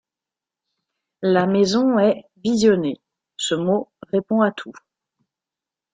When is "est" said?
1.99-2.25